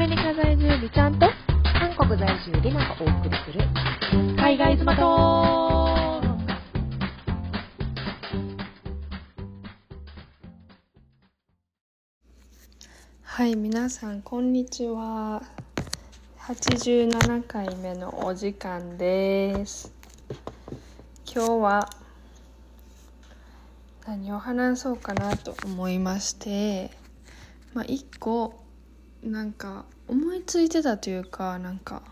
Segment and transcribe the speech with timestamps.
[0.00, 1.26] メリカ在住美ちゃんと
[1.62, 3.60] 韓国在住リナがお送りする。
[4.34, 5.02] 海外妻と
[13.22, 15.42] はい皆さんこんにちは。
[16.38, 19.92] 87回目のお時間です。
[21.30, 21.90] 今日は
[24.06, 26.90] 何を話そうかなと思いまして。
[27.74, 28.59] まあ一個
[29.22, 32.02] なんか思いついてたというかなんか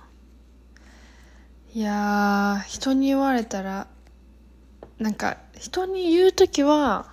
[1.75, 3.87] いや人に言われたら
[4.99, 7.07] なんか人に言う時は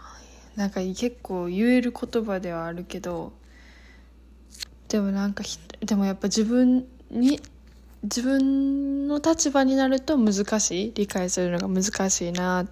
[0.56, 3.34] なんか結構言える言葉ではあるけど
[4.90, 5.44] でもなんか
[5.86, 7.40] でもやっぱ自分に
[8.04, 12.68] 自分の立場になると難しい理解するのが難しいな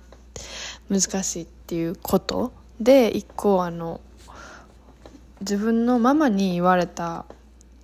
[0.89, 3.99] 難しいっていうことで一個あの
[5.43, 7.25] 自分のママに言われた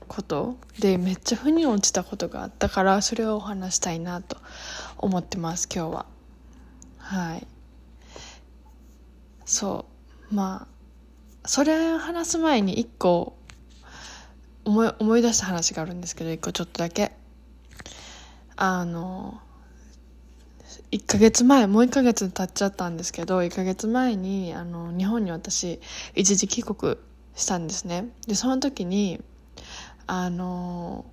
[0.08, 4.38] ことでめっちゃ腑に落ちたことがあったからそれをお話したいなと
[4.98, 6.06] 思ってます今日は。
[6.98, 7.48] はい。
[9.46, 9.86] そ
[10.32, 10.36] う。
[10.36, 10.68] ま
[11.44, 13.38] あそれ話す前に一個
[14.64, 17.12] 思い思い出した話があるんですけど一個ちょっとだけ。
[18.56, 19.42] あの
[20.92, 25.82] 1ヶ月前もう1ヶ月経っちゃったんですけど1ヶ月前にあの日本に私
[26.16, 26.98] 一時帰国
[27.40, 28.10] したんですね。
[28.28, 29.20] でその時に
[30.08, 31.06] あの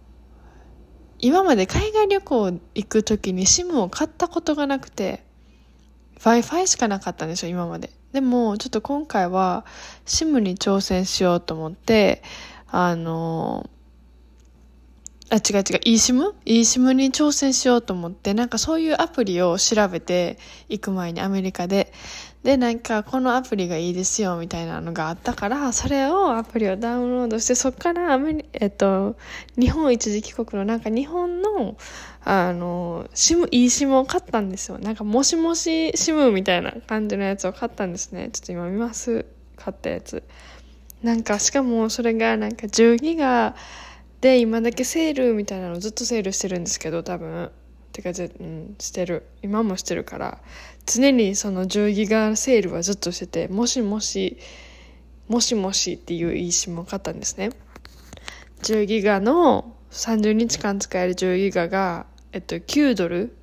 [1.18, 5.24] 今まで海外旅行行く時に SIM を買ったことがなくて
[6.16, 7.90] w i f i しかなかったんですよ今まで。
[8.12, 9.64] でもちょっと今回は
[10.06, 12.22] SIM に挑戦しようと思って
[12.68, 13.68] あの
[15.28, 15.62] あ、違う違う、
[15.96, 21.92] eSIM?eSIM に挑戦しようと思って、なんかそういうアプリを調べて行く前にアメリカで。
[22.44, 29.16] で、なんかこのアプリがいいですよみたいなのがあったから、それをアプリをダウンロードして、そっからアメリ、えっと、
[29.58, 31.76] 日本一時帰国のなんか日本の、
[32.24, 34.78] あの、シム、eSIM を買ったんですよ。
[34.78, 38.30] なんかもしもし SIM みたいな感じのやつを買ったんですね。
[38.32, 39.26] ちょっと今見ます？
[39.56, 40.22] 買ったやつ。
[41.02, 43.56] なんか、しかもそれがなんか10ギガ、
[44.26, 47.52] で今だけセールみたいなのずっとセールしてるんですけど多分。
[47.92, 49.24] てかぜ、うん、してる。
[49.40, 50.40] 今もしてるから。
[50.84, 54.36] 常にその10ギガセールはずっとしててもしもし
[55.28, 57.50] もしもしっていういい SIM を買ったんですね。
[58.62, 63.36] 10ギガの30日間使える10ギガが、えっと、9ドル。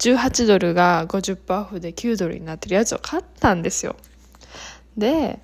[0.00, 3.96] 18ドルが50%オフで9ドルになってるやつを買ったんですよ。
[4.98, 5.40] で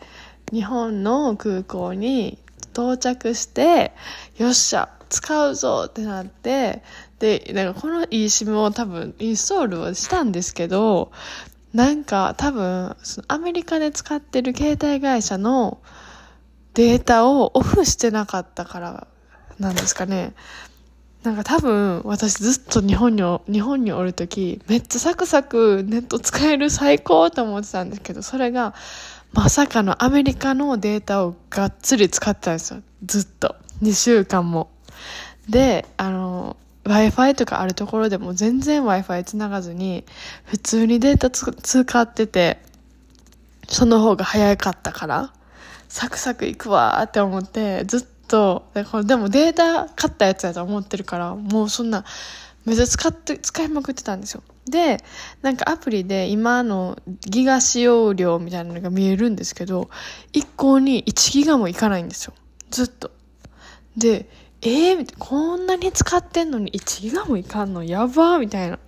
[0.52, 2.36] 日本の空港に
[2.72, 3.92] 到着して、
[4.36, 6.82] よっしゃ、使うぞってなって、
[7.18, 11.12] で、なんかこの eSIM を多分インストールをしたんですけど、
[11.72, 15.80] なんか多分、そのアメリカで使ってる携帯会社の
[16.74, 19.06] データをオフしてなかったから
[19.58, 20.34] なんですかね。
[21.22, 28.74] なんか多分私ずっと日本に日本におるときめっちゃサクサクネット使える最高と思ってたんですけどそれが
[29.32, 32.82] まさかのアメリカのデータをがっつり使ってたんですよ。
[33.04, 33.56] ずっと。
[33.82, 34.70] 2週間も。
[35.48, 40.04] で、あの、Wi-Fi とかあるところでも全然 Wi-Fi 繋がずに、
[40.44, 42.60] 普通にデータ使ってて、
[43.68, 45.32] その方が早かったから、
[45.88, 48.64] サクサクいくわーって思って、ずっと、
[49.04, 52.04] でもデータ買ったやつやと思ってるから、もうそんな、
[52.64, 54.42] めっちゃ使って、使いまくってたんですよ。
[54.66, 54.98] で、
[55.42, 59.90] なんかアプリで今のギガ使用量みたいなのが見えるんですけど、
[60.32, 62.34] 一向に1ギガもいかないんですよ。
[62.70, 63.10] ずっと。
[63.96, 64.28] で、
[64.62, 67.82] えー、こんなに使ってんのに1ギガもいかんの？
[67.82, 68.78] やばーみたいな。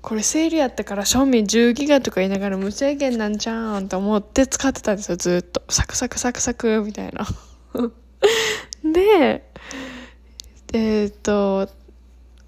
[0.00, 5.62] これセールやったから賞味10ギガとか言いながら無制限なんじゃんと思って使ってたんですよ、ずっと。
[5.70, 7.26] サクサクサクサクみたいな。
[8.92, 9.50] で、
[10.74, 11.68] えー、っと、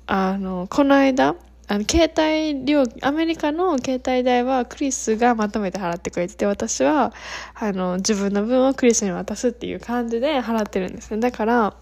[0.06, 1.34] あの、この間、
[1.68, 7.12] あの、携帯料、アメリカの携帯代はクリスがまとめて払ってくれてて、私は、
[7.54, 11.18] あの、自分の分をクリスに渡すっていう感じで払ってるんですね。
[11.18, 11.74] だから、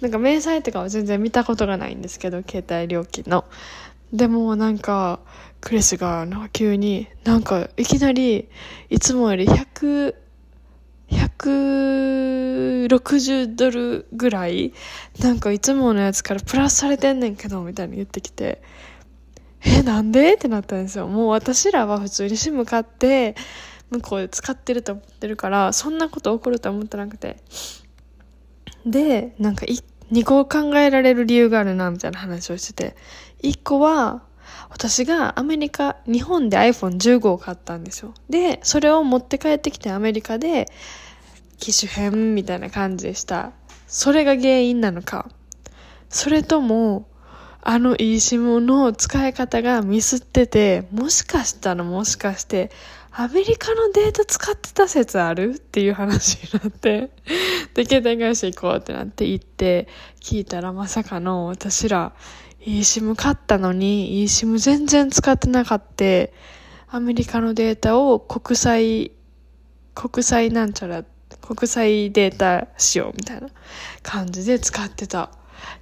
[0.00, 3.44] なんか明細とかは全然見たことがないんですけど、携帯料金の。
[4.12, 5.20] でもなんか、
[5.60, 8.48] クリスがなんか急に、なんかいきなり、
[8.90, 10.14] いつもより100、
[11.38, 14.72] 160ドルぐらい、
[15.20, 18.62] なんかいつものやつからプラスされてんねんけど、みたいに言ってきて、
[19.66, 20.34] え、なんで？
[20.34, 21.08] ってなったんですよ。
[21.08, 23.34] もう私らは普通に SIM 買って、
[23.90, 27.38] 向こうで使ってると思ってるから、そんなこと起こるとは思ってなくて。
[28.84, 32.96] で、なんか2個考えられる理由があるな、みたいな話をしてて。
[33.42, 34.22] 1個は、
[34.68, 38.12] 私がアメリカ、日本で iPhone15 を買ったんですよ。
[38.28, 40.70] で、それを持って帰ってきてアメリカで
[41.58, 43.52] 機種変みたいな感じでした。
[43.86, 45.28] それが原因なのか、
[46.08, 47.08] それとも、
[47.62, 52.70] あの eSIM の使い方がミスってて、もしかしたらもしかして、
[53.10, 55.54] アメリカのデータ使ってた説ある？
[55.56, 57.10] っていう話になって、
[57.72, 59.88] で、携帯会社行こうってなって行って、
[60.20, 62.12] 聞いたらまさかの私ら
[62.60, 66.04] eSIM 買ったのに eSIM 全然使ってなかった。
[66.88, 69.12] アメリカのデータを国際、
[69.94, 71.04] 国際なんちゃら、
[71.40, 73.48] 国際データ仕様みたいな
[74.02, 75.30] 感じで使ってたっ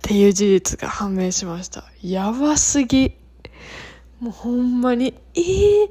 [0.02, 1.84] ていう事実が判明しました。
[2.02, 3.14] やばすぎ。
[4.20, 5.88] もうほんまに、えー、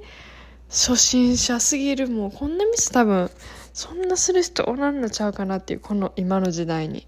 [0.70, 2.08] 初心者すぎる。
[2.08, 3.30] もうこんなミス多分、
[3.74, 7.08] そんなする人おらんのちゃうかなっていう、この今の時代に。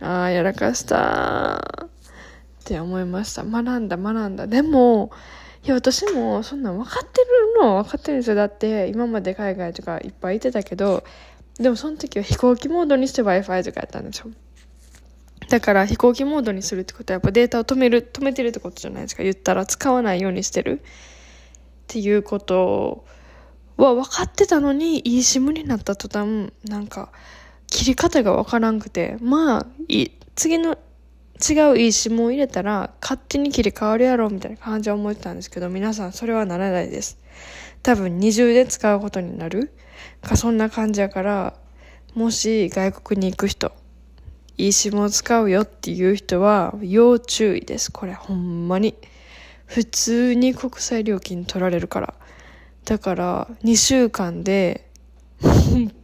[0.00, 3.44] ああ、やらかしたって思いました。
[3.44, 4.46] 学んだ、学んだ。
[4.46, 5.10] でも、
[5.64, 8.36] いや、私もそんなん分かってるの分かってるんですよ。
[8.36, 11.04] だって、今まで海外とかいっぱい行ってたけど、
[11.58, 14.30] でもその時は飛行機モードにして Wi-Fi とかやったんですよ。
[15.48, 19.22] だから飛行機モードにするってことはやっぱデータを止める、止めてるってことじゃないですか。
[19.22, 20.84] 言ったら使わないようにしてるっ
[21.88, 23.04] ていうこと
[23.76, 27.12] は分かってたのに、いい SIM になった途端、なんか、
[27.66, 37.18] 切り方が分からんくて、まあ、い次の違ういい SIM を入れたら勝手に切り替わるやろみたいな感じは思ってたんですけど、皆さんそれはならないです。
[37.82, 39.72] 多分二重で使うことになる
[40.20, 41.54] か、そんな感じやから、
[42.14, 43.72] もし外国に行く人、
[44.58, 47.90] いい SIM を使うよっていう人は要注意です。
[47.90, 48.94] これほんまに。
[49.66, 52.14] 普通に国際料金取られるから。
[52.84, 54.90] だから2週間で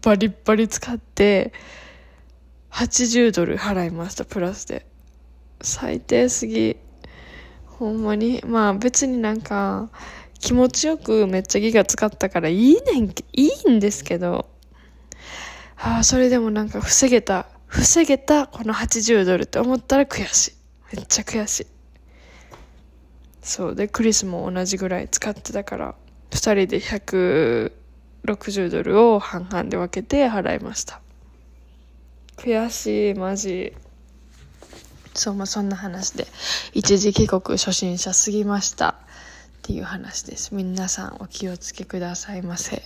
[0.02, 1.52] バリッバリ使って
[2.70, 4.86] 80ドル払いました、プラスで。
[5.60, 6.76] 最低すぎ。
[7.66, 8.42] ほんまに。
[8.46, 9.90] まあ別になんか、
[10.40, 14.48] 気持ちよくめっちゃギガ使ったからいいねん、いいんですけど、
[15.76, 20.52] ああ、それでもなんか防げた、防げたこの80ドルって思ったら悔しい。
[20.96, 21.66] めっちゃ悔しい。
[23.42, 23.74] そう。
[23.74, 25.94] で、クリスも同じぐらい使ってたから、
[26.30, 31.00] 2人で160ドルを半々で分けて払いました。
[32.36, 33.74] 悔しい、マジ。
[35.14, 36.26] そう、まあ、そんな話で、
[36.72, 38.96] 一時帰国初心者すぎました
[39.68, 40.54] っていう話です。
[40.54, 42.82] 皆さんお気をつけくださいませ。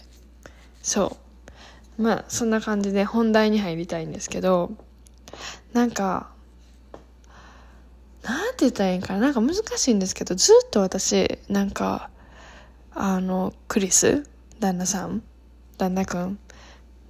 [0.82, 1.16] そ
[1.96, 2.02] う。
[2.02, 4.72] まあ、そんな感じで本題に入りたいんですけど、
[5.72, 6.32] なんか、
[8.24, 12.10] なんて言ったらいいんかななんか難しいんですけど、ずっと私、なんか、
[12.90, 14.26] あの、クリス、
[14.58, 15.22] 旦那さん、
[15.78, 16.40] 旦那くん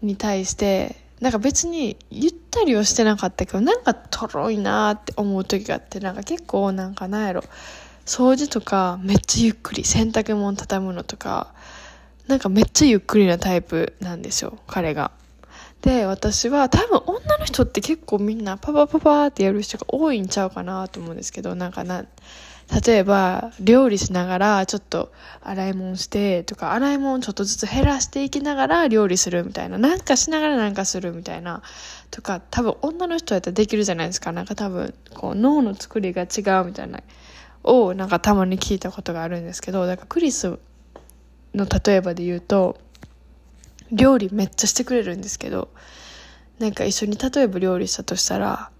[0.02, 7.44] に対して、なんか別にゆったりはしてなかったけど、なんかとろいなって思う時があって、なんか結構なんかなんやろ、
[8.04, 11.54] 掃除とかめっちゃゆっくり、洗濯物畳むのとか、
[12.26, 15.12] なんかめっちゃゆっくりなタイプなんですよ、彼が。
[15.82, 22.04] で、私は多分女の人って結構みんなパパパパってやる人が多いんちゃうかなと思うんですけど、なんかな、
[22.86, 25.12] 例えば、料理しながら、ちょっと
[25.42, 31.62] 洗い物してとか、洗い物ちょっとずつ減らしていきながら料理するみたいな、なんかしながらなんかするみたいな、
[32.10, 34.32] とか、多分女の人やったらできるじゃないですか。
[34.32, 37.00] なんか多分、こう、脳の作りが違うみたいな、
[37.64, 40.58] を、なんかたまに聞いたことがあるんですけど、だからクリス
[41.54, 42.78] の例えばで言うと、
[43.90, 45.68] 料理めっちゃしてくれるんですけど、
[46.58, 48.70] なんか一緒に例えば料理したとしたら、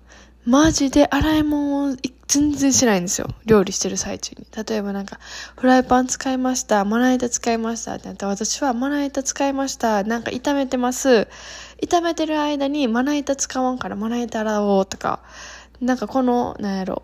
[0.44, 1.96] マジで洗い物を
[2.26, 3.28] 全然しないんですよ。
[3.46, 4.46] 料理してる最中に。
[4.66, 5.20] 例えばなんか、
[5.56, 6.84] フライパン使いました。
[6.84, 7.94] まな板使いました。
[7.94, 10.02] ってなって私はまな板使いました。
[10.02, 11.28] なんか炒めてます。
[11.80, 15.20] 炒めてる間にまな板使わんからまな板洗おうとか、
[15.80, 17.02] なんかこの、なんやろ、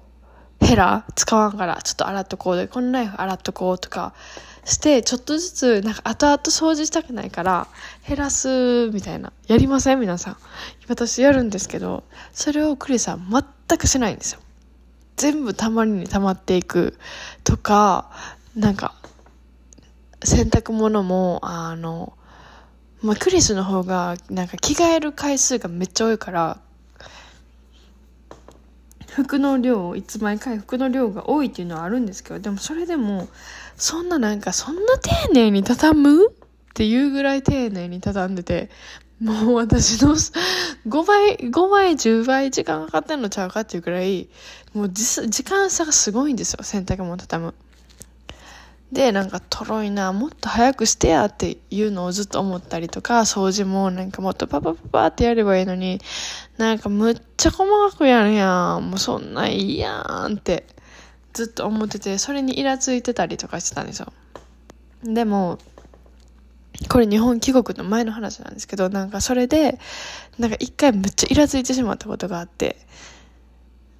[0.61, 4.15] ヘラ使わんからちょっと洗っとこうで、このナイフ洗っとこうとか、
[4.69, 7.69] して、ちょっとずつ、なんか後々掃除したくないから、
[8.07, 9.33] 減らす、みたいな。
[9.47, 10.37] やりません皆さん。
[10.89, 14.41] 私やるんですけど、それをクリさん全くしないんですよ。
[15.17, 16.99] 全部たまりに溜まっていく
[17.45, 18.11] とか、
[18.55, 18.95] なんか、
[20.23, 22.13] 洗濯物も、あの、
[23.01, 26.59] まあ、クリスの方が、なんか着替える回数がめっちゃ多いから、
[29.19, 33.27] 服の量、いつ毎回服の量が多いっていうのはあるんですけど、でもそれでも、
[33.77, 36.31] そんななんか、そんな丁寧に畳むっ
[36.75, 38.71] ていうぐらい丁寧に畳んでて、
[39.21, 44.29] もう私の5倍、5倍、10倍時間かかってんのちゃうかっていうぐらい、
[44.73, 47.55] もう時間差がすごいんですよ、洗濯物畳む。
[48.93, 56.01] で、なんか、とろいな、もっと早くしてやっていうのをずっと思ったりとか、掃除もなんかもっとパパパパってやればいいのに、
[56.57, 58.89] なんかむっちゃ細かくやるやん。
[58.89, 60.67] もうそんないいやんって
[61.35, 64.13] ずっと思ってて、それにイラついてたりとかしてたんですよ。
[65.05, 65.59] でも、
[66.89, 69.79] これ日本帰国の前の話なんですけど、なんかそれで、
[70.39, 72.77] なんか一回めっちゃイラついてしまったことがあって、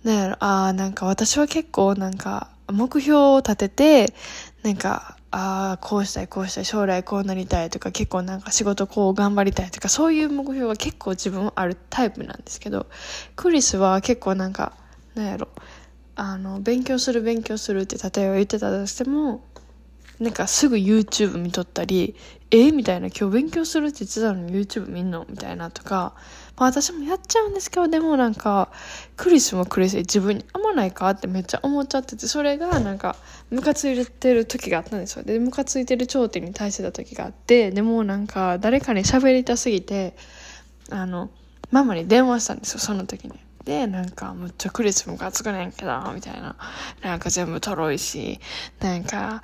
[0.03, 4.15] なんやろ、ああ、なんか私は結構なんか目標を立てて、
[4.63, 12.87] なんか、ああ、こうしたい、こうしたい、将来こうなりたいとか、結構なんか仕事こう頑張りたいとか、そういう目標が結構自分あるタイプなんですけど、
[13.37, 14.73] クリスは結構なんか、
[15.15, 15.49] なんやろ、
[16.17, 19.45] あの、勉強する勉強するって例えば言ってたとしても、
[20.19, 22.17] なんかすぐ YouTube 見とったり、
[22.51, 25.27] えみたいな、今日勉強するって言ってたのに YouTube 見んの？
[25.29, 26.15] みたいなとか、
[26.59, 28.71] まあ私もやっちゃうんですけど、でもなんか、
[29.17, 33.17] クリスもクリス自分に合わないかってめっちゃ思っちゃってて、それがなんか、
[33.51, 35.23] ムカついてる時があったんですよ。
[35.23, 40.17] で、ムカついてる頂点に対してた時があって、でもなんか、誰かに喋りたすぎて、
[40.91, 41.31] あの、
[41.71, 43.35] ママに電話したんですよ、その時に。
[43.65, 46.57] で、なんか、むっちゃクリスムがつくねんけど、みたいな。
[47.03, 48.41] なんか全部とろいし、
[48.81, 49.43] なんか、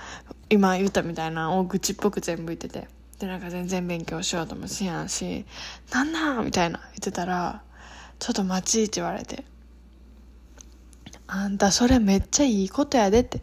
[0.51, 2.89] 今言ったみたいな大口っぽく全部言ってて。
[3.25, 5.47] で、なんか全然勉強しようともしやんし、
[5.91, 7.63] なんなんみたいな言ってたら、
[8.19, 9.45] ちょっと待ちって言われて。
[11.27, 13.41] あんたそれめっちゃいいことやでって、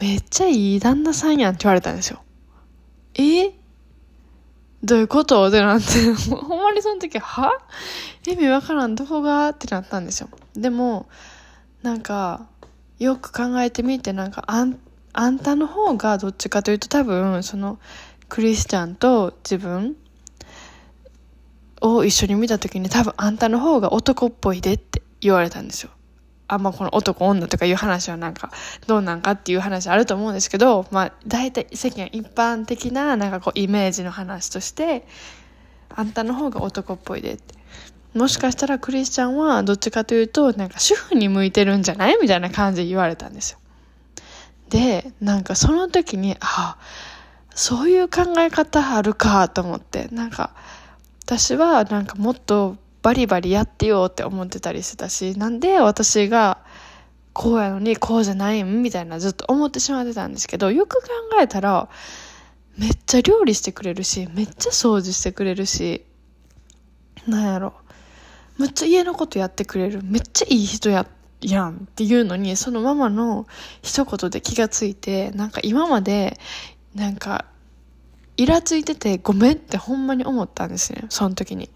[0.00, 2.22] めっちゃいい旦那さんやんって言われたんですよ。
[3.14, 3.50] え？
[4.84, 5.48] どういうこと？
[5.48, 5.84] ってなって、
[6.32, 7.50] ほんまにその時、は？
[8.26, 9.48] 意味わからん、どこが？
[9.48, 10.28] ってなったんですよ。
[10.54, 11.08] でも、
[11.82, 12.46] なんか、
[13.00, 14.78] よく考えてみて、なんか、あん、
[15.12, 17.78] あんたの方がどっちかというと多分、その、
[18.34, 19.94] クリスチャンと自分
[21.80, 25.90] を一緒に見た時に多分あんたの方が男っぽいでって言われたんですよ。
[26.48, 28.50] あんまこの男女とかいう話はなんか
[28.88, 35.06] どうなんかっていう話あると思うんですけど、まあ大体世間一般的ななんかこうイメージの話として、
[35.88, 37.54] あんたの方が男っぽいでって。
[38.14, 43.58] もしかしたらクリスチャンはどっちかというとなんか主婦に向いてるんじゃないみたいな感じで言われたんですよ。
[44.70, 46.78] で、なんかその時に、ああ、
[47.54, 50.54] そういう考え方あるかと思って、なんか
[51.24, 56.58] 私はなんかもっとバリバリやってよって思ってたりしてたし、なんで私が
[57.34, 61.08] こうやのにこうじゃないんみたいなずっと思ってしまってたんですけど、よく考
[61.40, 61.88] えたら、
[62.78, 66.04] めっちゃ料理してくれるし、めっちゃ掃除してくれるし、
[67.26, 67.74] なんやろ。
[68.58, 70.00] めっちゃ家のことやってくれる。
[70.02, 71.06] めっちゃいい人や、
[71.40, 73.46] やんっていうのに、そのママの
[73.82, 76.38] 一言で気がついて、なんか今まで、
[76.94, 77.44] なんか、
[78.36, 81.04] イラついててごめんってほんまに思ったんですね。
[81.08, 81.70] その時に。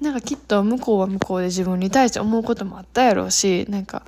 [0.00, 4.04] なんかきっと向こうは向こうで自分に対して思うこともあったやろうし、なんか、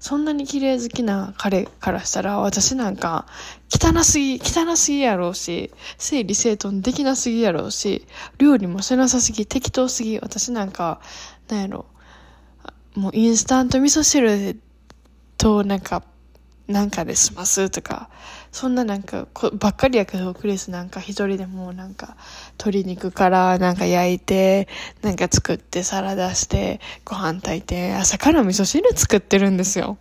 [0.00, 3.26] そんなに綺麗好きな彼からしたら、私なんか、
[3.70, 8.06] 汚すぎ、汚すぎやろうし、整理整頓できなすぎやろうし、
[8.38, 11.00] 料理もしなさすぎ、適当すぎ、私なんか、
[11.48, 11.86] なんやろ、
[12.96, 14.60] もうインスタント味噌汁
[15.36, 16.02] となんか
[16.70, 18.08] なんかで済ますとか、
[18.52, 22.16] そんななんかこばっかりやけど、クリスなんか一人でもなんか
[22.58, 24.68] 鶏肉からなんか焼いて、
[25.02, 29.98] なんか作ってサラダして、ご飯炊いて、朝から味噌汁作ってるんですよ。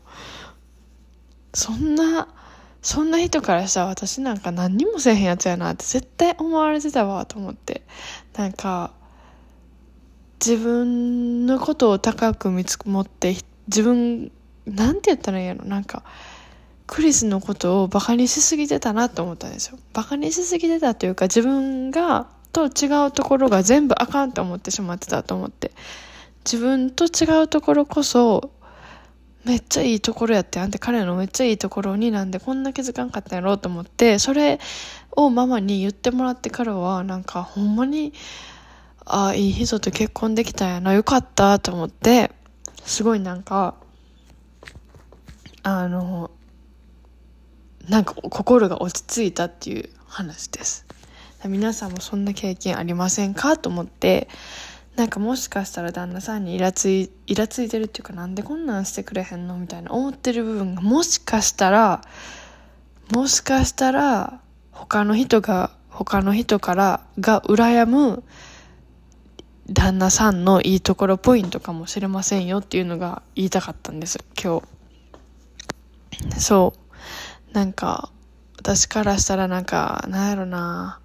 [1.53, 2.27] そんな、
[2.81, 7.83] そんな人からしたら私なんか何にもせえへんやつやなって絶対思われてたわと思って。
[8.35, 8.93] なんか、
[10.43, 13.35] 自分のことを高く見積もって、
[13.67, 14.31] 自分、
[14.65, 16.03] なんて言ったらいいやろなんか、
[16.89, 19.77] クリスのことをバカにしすぎてたなと思ったんですよ。
[19.93, 25.71] バカにしすぎてたというか自分がと違うところが全部あかんと思ってしまってたと思って。
[26.45, 28.51] 自分と違うところこそ
[29.45, 34.59] めっちゃいいところやってあんた彼のめっちゃいいところになんでこんな気づかんかったやろうと思ってそれ
[35.11, 38.13] をママに言ってもらってからはなんかほんまに
[39.05, 42.31] ああいい人と結婚できたんやなよかったと思って
[42.83, 43.75] すごいなんか
[45.63, 46.31] あの
[47.89, 50.85] なんか心が落ち着いたっていう話です。
[51.45, 53.57] 皆さんもそんな経験ありませんか？
[53.57, 54.29] と思って、
[54.95, 59.57] なんかもしかしたら旦那さんにイラつい、イラついてるっていうかなんでこんなんしてくれへんの？
[59.57, 62.01] みたいな思ってる部分がもしかしたら、
[63.11, 64.39] もしかしたら
[64.71, 68.23] 他の人が、他の人からが羨む
[69.71, 74.61] 旦那さんのいいところポイントかもしれませんよっていうのが言いたかったんです、今
[76.35, 76.39] 日。
[76.39, 76.79] そう。
[77.53, 78.11] なんか、
[78.57, 80.99] 私からしたらなんか、なんやろな、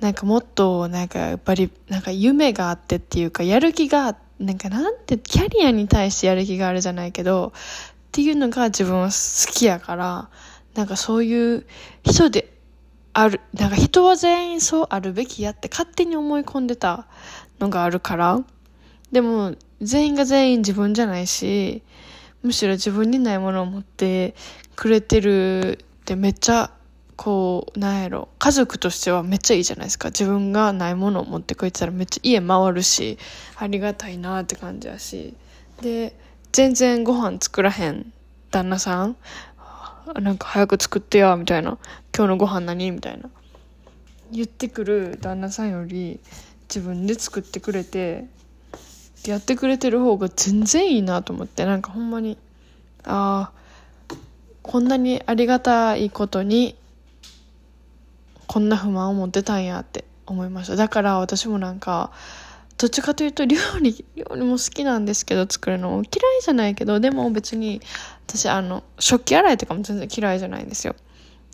[0.00, 10.30] なんかもっと、なんかやっぱり、なんか夢があってっていうか、やる気が、なんかなんて、キャリアに対してやる気があるじゃないけど、っていうのが自分は好きやから、
[10.74, 11.66] なんかそういう
[12.04, 12.52] 人で
[13.12, 17.06] ある、なんか人は全員そうあるべきやって勝手に思い込んでた
[17.58, 18.40] のがあるから、
[19.12, 21.82] でも全員が全員自分じゃないし、
[22.42, 24.34] むしろ自分にないものを持って
[24.80, 26.70] くれてるってめっちゃ
[27.14, 28.30] こうなんやろ。
[28.38, 30.08] 家族としてはめっちゃいいじゃないですか。
[30.08, 33.18] 自分がないものを持ってくれてたらめっちゃ家回るし
[33.56, 35.34] ありがたいなって感じやし。
[35.82, 36.16] で
[36.52, 38.10] 全然ご飯作らへん
[38.50, 39.16] 旦那さん。
[40.18, 41.76] なんか早く作ってやみたいな。
[42.16, 43.28] 今日のご飯何みたいな。
[44.32, 46.20] 言ってくる旦那さんより
[46.70, 48.28] 自分で作ってくれて
[49.26, 51.66] やってくれてる方が全然いいなと思って。
[51.66, 52.38] なんかほんまに
[53.04, 53.59] ああ
[54.62, 56.76] こんなにありがたいことに
[58.46, 60.76] こんな不満を持ってたんやって思いました。
[60.76, 62.10] だから私もなんか
[62.78, 66.04] どっちかというと料理料理も好きなんですけど作るの嫌い
[66.42, 67.80] じゃないけどでも別に
[68.26, 70.96] 私あの食器洗いとかも全然嫌いじゃないんですよ。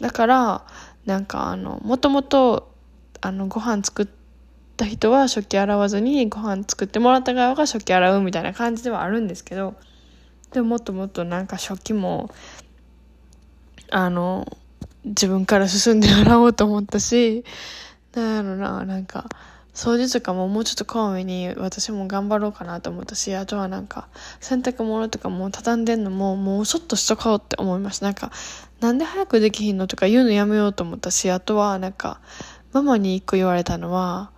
[0.01, 0.67] だから
[1.05, 2.73] なんかあのもともと
[3.21, 4.09] あのご飯作っ
[4.77, 9.75] た人は食器洗わずにご飯作ってもらった側が食器洗うみたいな感じではあるんですけど
[10.53, 12.31] でももっともっとなんか食器も
[13.91, 14.47] あの
[15.05, 17.45] 自分から進んで洗おうと思ったし
[18.15, 19.29] なんやろななんか
[19.77, 24.09] 掃除とかももうちょっとこまめに私も頑張ろうかなと思ったしあとはなんか
[24.41, 28.07] 洗濯物とかも畳んでんのももうちょっとしとこうって思いました。
[28.07, 28.33] なんか
[28.81, 32.21] なんで早くできひんのとか言うのやめようと思ったしあとはなんか
[32.73, 34.31] ママに一個言われたのは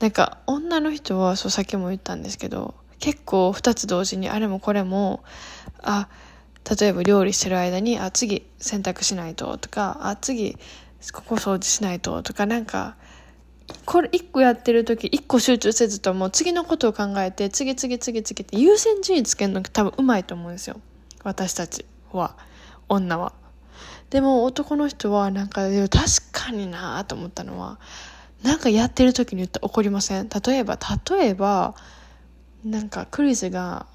[0.00, 5.22] なんか女の人はそうさっきも言ったんですけど結構二つ同時にあれもこれも
[5.82, 6.08] あ
[6.68, 10.56] 例えば料理してる間にあ次洗濯しないととかあ次
[11.12, 12.96] ここ掃除しないととかなんか
[13.84, 20.80] これ一個やってる時一個集中せずともう次のことを考えて次次次次って優先順位つけるの多分うまいと思うんですよ。
[21.22, 22.36] 私たちは。
[22.88, 23.32] 女は。
[24.10, 25.90] でも男の人はなんか確
[26.30, 27.80] かになと思ったのは
[28.44, 30.28] なんかやってる時に言って怒りません？
[30.28, 30.78] 例えば
[31.10, 31.74] 例えば
[32.64, 33.86] なんかクリスが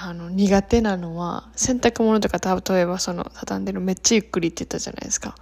[0.00, 2.38] あの苦手なのは洗濯物とか
[2.72, 5.34] 例えばその畳んでるめっちゃゆっくりって言ったじゃないですか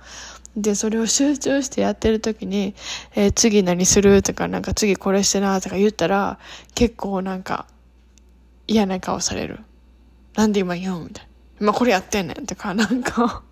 [0.56, 2.74] でそれを集中してやってる時に
[3.14, 6.38] 「えー、次何する?」とか「なんか次これしてな」とか言ったら
[6.74, 7.66] 結構なんか
[8.66, 9.60] 嫌な顔される
[10.34, 13.42] 「なんで今言う?」みたいな「今これやってんねん」とかなんか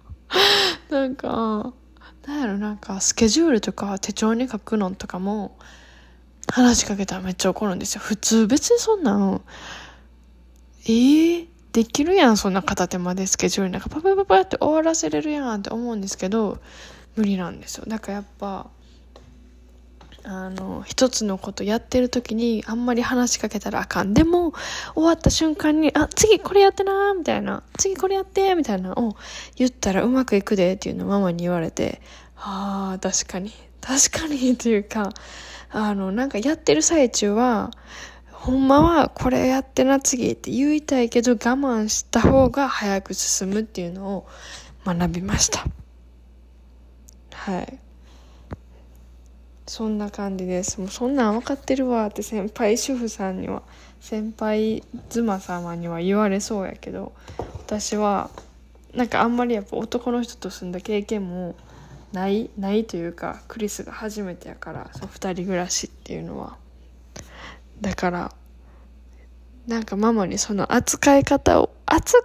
[0.90, 1.73] なんか
[2.27, 5.59] なんやろなんかスケジュールとか手帳に書くのとかも
[6.51, 9.43] 話しかけたらめっちゃ怒るんですよ普通別にそんなん
[10.87, 16.59] えー、できるやんそんな片手間でスケジュールなんかパパパパって終わらせれるやんって思うんですけど
[17.16, 17.85] 無理なんですよ。
[17.87, 18.68] だからやっぱ
[20.27, 24.14] あの一つのことやってる時にあんまり話しかけたらあかん。
[24.14, 24.53] でも
[24.94, 29.16] 終わった瞬間に「あ次これやってな」みたいな「次これやって」みたいなのを
[29.57, 32.01] 言ったらうまくいくでっていうのをママに言われて。
[32.37, 33.53] ああ確かに。
[33.81, 35.12] 確かにっていうか
[35.70, 37.70] あのなんかやってる最中は
[38.44, 44.26] ほんまはこれやってな次って言いたいけど我慢した方が早く進むっていうのを
[44.85, 45.64] 学びました。
[47.33, 47.78] はい。
[49.66, 50.78] そんな感じです。
[50.78, 53.62] もうそんなん分かってるわって先輩主婦さんには
[54.02, 57.14] 先輩妻様には言われそうやけど
[57.66, 58.28] 私は
[58.94, 61.54] なんかあんまりやっぱ男の人と住んだ経験も
[62.12, 66.62] ないないというかクリスが初めてやからそう2人暮らしっていうのは。
[67.85, 68.33] だから
[69.66, 72.23] なんかママにその扱い方を扱い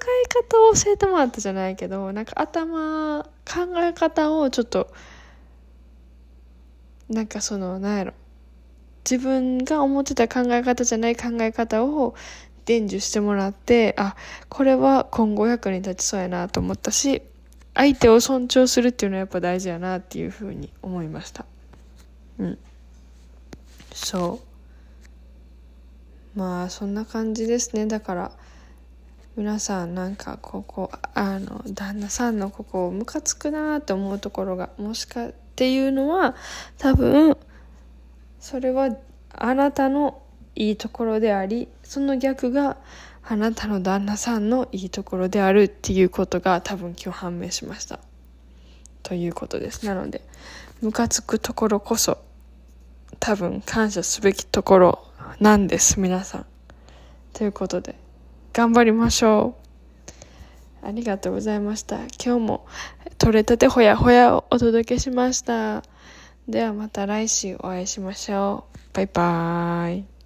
[0.49, 4.93] 方を教えてもらったじゃないけどなんか頭考え方をちょっと
[7.09, 8.13] なんかそのなんやろ。
[9.09, 12.13] 自分が思ってた考え方じゃない考え方を
[12.65, 14.15] 伝授してもらってあ
[14.49, 17.23] これは今後役に立ちそうやなと思ったし
[17.73, 21.45] 相手を尊重するっていうのはやっぱ大事やなっていうふうに思いました。
[22.37, 22.57] うん。
[23.93, 24.48] そう。
[26.35, 27.85] まあそんな感じですね。
[27.85, 28.31] だから
[29.35, 36.35] 皆さんなんかここあの旦那さんのここムカつくなって思うところがもしかっていうのは
[36.77, 37.37] 多分
[38.39, 38.89] それは
[39.31, 40.21] あなたの
[40.55, 42.77] いいところでありその逆が
[43.23, 47.99] あなたの旦那さんのいいところであるっていうことが多分今日判明しました。
[49.03, 49.85] ということです。
[49.85, 50.21] なので
[50.81, 52.17] ムカつくところこそ
[53.19, 55.08] 多分感謝すべきところ
[55.39, 56.45] なんです皆さん。
[57.33, 57.95] ということで
[58.53, 59.55] 頑張りましょ
[60.83, 60.87] う。
[60.87, 61.97] ありがとうございました。
[62.23, 62.65] 今日も
[63.17, 65.83] 取れたてほやほやをお届けしました。
[66.47, 68.79] ではまた来週お会いしましょう。
[68.93, 70.18] バイバーイ。